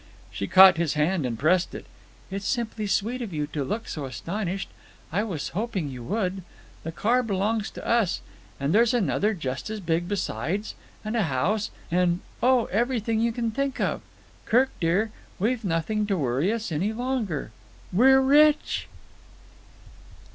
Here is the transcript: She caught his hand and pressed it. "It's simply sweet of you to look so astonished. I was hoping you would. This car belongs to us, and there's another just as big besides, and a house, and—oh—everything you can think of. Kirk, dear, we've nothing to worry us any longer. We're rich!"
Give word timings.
She 0.31 0.47
caught 0.47 0.77
his 0.77 0.95
hand 0.95 1.27
and 1.27 1.37
pressed 1.37 1.75
it. 1.75 1.85
"It's 2.31 2.47
simply 2.47 2.87
sweet 2.87 3.21
of 3.21 3.31
you 3.31 3.45
to 3.45 3.63
look 3.63 3.87
so 3.87 4.05
astonished. 4.05 4.67
I 5.11 5.21
was 5.21 5.49
hoping 5.49 5.91
you 5.91 6.01
would. 6.01 6.41
This 6.83 6.95
car 6.95 7.21
belongs 7.21 7.69
to 7.69 7.85
us, 7.87 8.21
and 8.59 8.73
there's 8.73 8.95
another 8.95 9.35
just 9.35 9.69
as 9.69 9.79
big 9.79 10.07
besides, 10.07 10.73
and 11.05 11.15
a 11.15 11.21
house, 11.25 11.69
and—oh—everything 11.91 13.19
you 13.21 13.31
can 13.31 13.51
think 13.51 13.79
of. 13.79 14.01
Kirk, 14.45 14.71
dear, 14.79 15.11
we've 15.37 15.63
nothing 15.63 16.07
to 16.07 16.17
worry 16.17 16.51
us 16.51 16.71
any 16.71 16.93
longer. 16.93 17.51
We're 17.93 18.21
rich!" 18.21 18.87